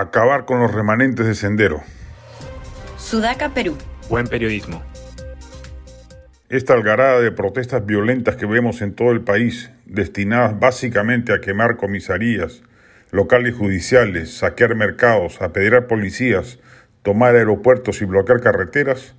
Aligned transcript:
Acabar 0.00 0.46
con 0.46 0.60
los 0.60 0.72
remanentes 0.72 1.26
de 1.26 1.34
Sendero. 1.34 1.82
Sudaca, 2.96 3.50
Perú. 3.50 3.76
Buen 4.08 4.26
periodismo. 4.26 4.82
Esta 6.48 6.72
algarada 6.72 7.20
de 7.20 7.30
protestas 7.30 7.84
violentas 7.84 8.36
que 8.36 8.46
vemos 8.46 8.80
en 8.80 8.94
todo 8.94 9.10
el 9.10 9.20
país, 9.20 9.70
destinadas 9.84 10.58
básicamente 10.58 11.34
a 11.34 11.42
quemar 11.42 11.76
comisarías, 11.76 12.62
locales 13.10 13.54
judiciales, 13.54 14.38
saquear 14.38 14.74
mercados, 14.74 15.42
apedrear 15.42 15.86
policías, 15.86 16.58
tomar 17.02 17.34
aeropuertos 17.34 18.00
y 18.00 18.06
bloquear 18.06 18.40
carreteras, 18.40 19.14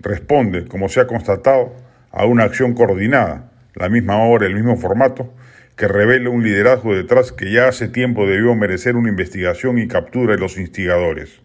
responde, 0.00 0.66
como 0.66 0.90
se 0.90 1.00
ha 1.00 1.06
constatado, 1.06 1.74
a 2.10 2.26
una 2.26 2.44
acción 2.44 2.74
coordinada, 2.74 3.50
la 3.72 3.88
misma 3.88 4.18
hora, 4.18 4.44
el 4.44 4.54
mismo 4.54 4.76
formato, 4.76 5.32
que 5.76 5.88
revela 5.88 6.30
un 6.30 6.42
liderazgo 6.42 6.94
detrás 6.94 7.32
que 7.32 7.52
ya 7.52 7.68
hace 7.68 7.88
tiempo 7.88 8.26
debió 8.26 8.54
merecer 8.54 8.96
una 8.96 9.10
investigación 9.10 9.78
y 9.78 9.88
captura 9.88 10.32
de 10.32 10.40
los 10.40 10.56
instigadores. 10.56 11.42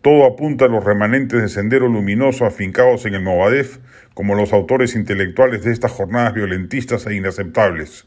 Todo 0.00 0.24
apunta 0.24 0.64
a 0.64 0.68
los 0.68 0.82
remanentes 0.82 1.40
de 1.40 1.48
Sendero 1.48 1.88
Luminoso 1.88 2.46
afincados 2.46 3.04
en 3.04 3.14
el 3.14 3.22
Movadef 3.22 3.78
como 4.14 4.34
los 4.34 4.52
autores 4.54 4.94
intelectuales 4.94 5.62
de 5.62 5.72
estas 5.72 5.92
jornadas 5.92 6.34
violentistas 6.34 7.06
e 7.06 7.14
inaceptables. 7.14 8.06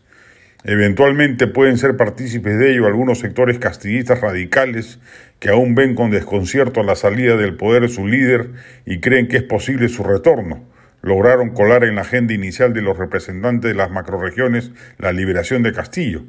Eventualmente 0.64 1.46
pueden 1.46 1.78
ser 1.78 1.98
partícipes 1.98 2.58
de 2.58 2.72
ello 2.72 2.88
algunos 2.88 3.20
sectores 3.20 3.60
castillistas 3.60 4.22
radicales 4.22 5.00
que 5.40 5.50
aún 5.50 5.76
ven 5.76 5.94
con 5.94 6.10
desconcierto 6.10 6.82
la 6.82 6.96
salida 6.96 7.38
del 7.38 7.56
poder 7.56 7.84
de 7.84 7.90
su 7.90 8.08
líder 8.08 8.50
y 8.86 9.00
creen 9.00 9.28
que 9.28 9.38
es 9.38 9.44
posible 9.44 9.88
su 9.88 10.04
retorno 10.04 10.66
lograron 11.08 11.52
colar 11.52 11.86
en 11.86 11.96
la 11.96 12.02
agenda 12.02 12.34
inicial 12.34 12.74
de 12.74 12.82
los 12.82 12.98
representantes 12.98 13.72
de 13.72 13.76
las 13.76 13.90
macroregiones 13.90 14.72
la 14.98 15.14
liberación 15.14 15.64
de 15.64 15.72
Castillo. 15.72 16.26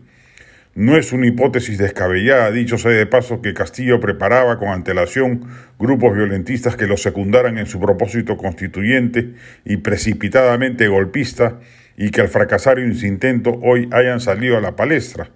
No 0.76 0.96
es 0.96 1.12
una 1.12 1.26
hipótesis 1.26 1.76
descabellada, 1.76 2.52
dicho 2.52 2.78
sea 2.78 2.92
de 2.92 3.04
paso, 3.04 3.42
que 3.42 3.52
Castillo 3.52 3.98
preparaba 3.98 4.60
con 4.60 4.68
antelación 4.68 5.48
grupos 5.80 6.14
violentistas 6.14 6.76
que 6.76 6.86
lo 6.86 6.96
secundaran 6.96 7.58
en 7.58 7.66
su 7.66 7.80
propósito 7.80 8.36
constituyente 8.36 9.34
y 9.64 9.78
precipitadamente 9.78 10.86
golpista 10.86 11.58
y 11.96 12.12
que 12.12 12.20
al 12.20 12.28
fracasar 12.28 12.78
en 12.78 12.94
su 12.94 13.06
intento 13.06 13.58
hoy 13.60 13.88
hayan 13.90 14.20
salido 14.20 14.56
a 14.56 14.60
la 14.60 14.76
palestra 14.76 15.30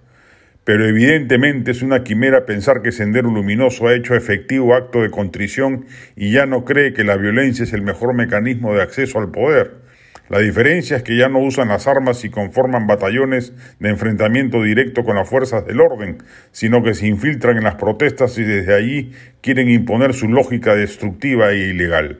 pero 0.65 0.87
evidentemente 0.87 1.71
es 1.71 1.81
una 1.81 2.03
quimera 2.03 2.45
pensar 2.45 2.81
que 2.81 2.91
Sendero 2.91 3.29
Luminoso 3.29 3.87
ha 3.87 3.95
hecho 3.95 4.15
efectivo 4.15 4.75
acto 4.75 5.01
de 5.01 5.09
contrición 5.09 5.85
y 6.15 6.31
ya 6.31 6.45
no 6.45 6.63
cree 6.63 6.93
que 6.93 7.03
la 7.03 7.17
violencia 7.17 7.63
es 7.63 7.73
el 7.73 7.81
mejor 7.81 8.13
mecanismo 8.13 8.73
de 8.73 8.81
acceso 8.81 9.19
al 9.19 9.31
poder. 9.31 9.83
La 10.29 10.39
diferencia 10.39 10.97
es 10.97 11.03
que 11.03 11.17
ya 11.17 11.27
no 11.27 11.39
usan 11.39 11.67
las 11.67 11.85
armas 11.85 12.23
y 12.23 12.29
conforman 12.29 12.87
batallones 12.87 13.53
de 13.79 13.89
enfrentamiento 13.89 14.63
directo 14.63 15.03
con 15.03 15.17
las 15.17 15.29
fuerzas 15.29 15.65
del 15.67 15.81
orden, 15.81 16.23
sino 16.51 16.81
que 16.81 16.93
se 16.93 17.07
infiltran 17.07 17.57
en 17.57 17.65
las 17.65 17.75
protestas 17.75 18.37
y 18.37 18.43
desde 18.43 18.73
allí 18.73 19.11
quieren 19.41 19.69
imponer 19.69 20.13
su 20.13 20.29
lógica 20.29 20.75
destructiva 20.75 21.51
e 21.51 21.69
ilegal. 21.69 22.19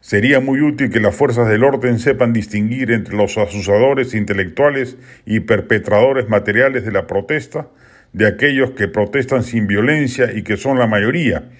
Sería 0.00 0.38
muy 0.38 0.60
útil 0.60 0.90
que 0.90 1.00
las 1.00 1.16
fuerzas 1.16 1.48
del 1.48 1.64
orden 1.64 1.98
sepan 1.98 2.32
distinguir 2.32 2.92
entre 2.92 3.16
los 3.16 3.36
asusadores 3.36 4.14
intelectuales 4.14 4.96
y 5.26 5.40
perpetradores 5.40 6.28
materiales 6.28 6.84
de 6.84 6.92
la 6.92 7.08
protesta 7.08 7.68
de 8.12 8.28
aquellos 8.28 8.70
que 8.70 8.86
protestan 8.86 9.42
sin 9.42 9.66
violencia 9.66 10.32
y 10.32 10.42
que 10.42 10.56
son 10.56 10.78
la 10.78 10.86
mayoría, 10.86 11.50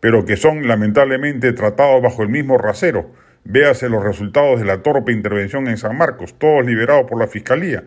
pero 0.00 0.26
que 0.26 0.36
son 0.36 0.68
lamentablemente 0.68 1.54
tratados 1.54 2.02
bajo 2.02 2.22
el 2.22 2.28
mismo 2.28 2.58
rasero. 2.58 3.10
Véase 3.44 3.88
los 3.88 4.04
resultados 4.04 4.60
de 4.60 4.66
la 4.66 4.82
torpe 4.82 5.12
intervención 5.12 5.66
en 5.66 5.78
San 5.78 5.96
Marcos, 5.96 6.38
todos 6.38 6.66
liberados 6.66 7.06
por 7.08 7.18
la 7.18 7.26
Fiscalía, 7.26 7.84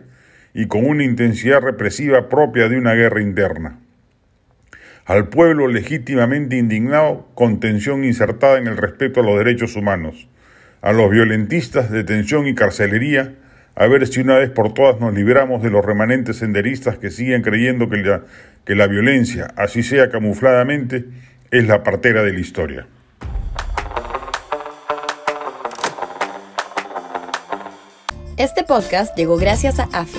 y 0.52 0.66
con 0.66 0.84
una 0.84 1.04
intensidad 1.04 1.60
represiva 1.60 2.28
propia 2.28 2.68
de 2.68 2.76
una 2.76 2.94
guerra 2.94 3.22
interna 3.22 3.81
al 5.04 5.28
pueblo 5.28 5.68
legítimamente 5.68 6.56
indignado 6.56 7.28
con 7.34 7.60
tensión 7.60 8.04
insertada 8.04 8.58
en 8.58 8.66
el 8.66 8.76
respeto 8.76 9.20
a 9.20 9.24
los 9.24 9.38
derechos 9.38 9.76
humanos, 9.76 10.28
a 10.80 10.92
los 10.92 11.10
violentistas, 11.10 11.90
detención 11.90 12.46
y 12.46 12.54
carcelería, 12.54 13.34
a 13.74 13.86
ver 13.86 14.06
si 14.06 14.20
una 14.20 14.38
vez 14.38 14.50
por 14.50 14.74
todas 14.74 15.00
nos 15.00 15.14
libramos 15.14 15.62
de 15.62 15.70
los 15.70 15.84
remanentes 15.84 16.36
senderistas 16.36 16.98
que 16.98 17.10
siguen 17.10 17.42
creyendo 17.42 17.88
que 17.88 17.96
la, 17.98 18.22
que 18.64 18.74
la 18.74 18.86
violencia, 18.86 19.48
así 19.56 19.82
sea 19.82 20.10
camufladamente, 20.10 21.04
es 21.50 21.66
la 21.66 21.82
partera 21.82 22.22
de 22.22 22.32
la 22.32 22.40
historia. 22.40 22.86
Este 28.36 28.64
podcast 28.64 29.16
llegó 29.16 29.36
gracias 29.36 29.78
a 29.78 29.84
AFE, 29.92 30.18